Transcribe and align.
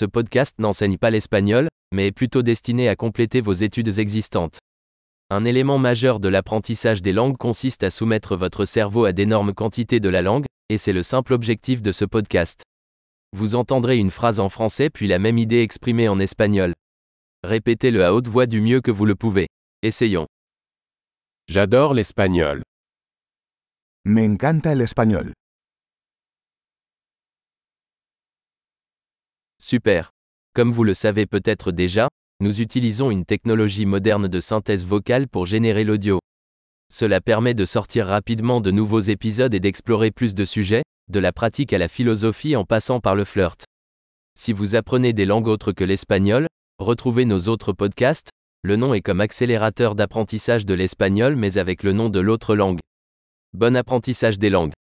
Ce 0.00 0.06
podcast 0.06 0.54
n'enseigne 0.58 0.96
pas 0.96 1.10
l'espagnol, 1.10 1.68
mais 1.92 2.06
est 2.06 2.12
plutôt 2.12 2.40
destiné 2.40 2.88
à 2.88 2.96
compléter 2.96 3.42
vos 3.42 3.52
études 3.52 3.98
existantes. 3.98 4.58
Un 5.28 5.44
élément 5.44 5.76
majeur 5.76 6.20
de 6.20 6.30
l'apprentissage 6.30 7.02
des 7.02 7.12
langues 7.12 7.36
consiste 7.36 7.84
à 7.84 7.90
soumettre 7.90 8.34
votre 8.34 8.64
cerveau 8.64 9.04
à 9.04 9.12
d'énormes 9.12 9.52
quantités 9.52 10.00
de 10.00 10.08
la 10.08 10.22
langue, 10.22 10.46
et 10.70 10.78
c'est 10.78 10.94
le 10.94 11.02
simple 11.02 11.34
objectif 11.34 11.82
de 11.82 11.92
ce 11.92 12.06
podcast. 12.06 12.62
Vous 13.36 13.56
entendrez 13.56 13.98
une 13.98 14.10
phrase 14.10 14.40
en 14.40 14.48
français 14.48 14.88
puis 14.88 15.06
la 15.06 15.18
même 15.18 15.36
idée 15.36 15.60
exprimée 15.60 16.08
en 16.08 16.18
espagnol. 16.18 16.72
Répétez-le 17.44 18.02
à 18.02 18.14
haute 18.14 18.28
voix 18.28 18.46
du 18.46 18.62
mieux 18.62 18.80
que 18.80 18.90
vous 18.90 19.04
le 19.04 19.16
pouvez. 19.16 19.48
Essayons. 19.82 20.28
J'adore 21.46 21.92
l'espagnol. 21.92 22.62
Me 24.06 24.26
encanta 24.26 24.72
el 24.72 24.80
español. 24.80 25.34
Super. 29.62 30.10
Comme 30.54 30.72
vous 30.72 30.84
le 30.84 30.94
savez 30.94 31.26
peut-être 31.26 31.70
déjà, 31.70 32.08
nous 32.40 32.62
utilisons 32.62 33.10
une 33.10 33.26
technologie 33.26 33.84
moderne 33.84 34.26
de 34.26 34.40
synthèse 34.40 34.86
vocale 34.86 35.28
pour 35.28 35.44
générer 35.44 35.84
l'audio. 35.84 36.18
Cela 36.90 37.20
permet 37.20 37.52
de 37.52 37.66
sortir 37.66 38.06
rapidement 38.06 38.62
de 38.62 38.70
nouveaux 38.70 39.00
épisodes 39.00 39.52
et 39.52 39.60
d'explorer 39.60 40.12
plus 40.12 40.34
de 40.34 40.46
sujets, 40.46 40.82
de 41.10 41.20
la 41.20 41.32
pratique 41.32 41.74
à 41.74 41.78
la 41.78 41.88
philosophie 41.88 42.56
en 42.56 42.64
passant 42.64 43.00
par 43.00 43.14
le 43.14 43.26
flirt. 43.26 43.62
Si 44.34 44.54
vous 44.54 44.76
apprenez 44.76 45.12
des 45.12 45.26
langues 45.26 45.48
autres 45.48 45.72
que 45.72 45.84
l'espagnol, 45.84 46.46
retrouvez 46.78 47.26
nos 47.26 47.48
autres 47.48 47.74
podcasts, 47.74 48.30
le 48.62 48.76
nom 48.76 48.94
est 48.94 49.02
comme 49.02 49.20
accélérateur 49.20 49.94
d'apprentissage 49.94 50.64
de 50.64 50.72
l'espagnol 50.72 51.36
mais 51.36 51.58
avec 51.58 51.82
le 51.82 51.92
nom 51.92 52.08
de 52.08 52.20
l'autre 52.20 52.56
langue. 52.56 52.80
Bon 53.52 53.76
apprentissage 53.76 54.38
des 54.38 54.48
langues. 54.48 54.72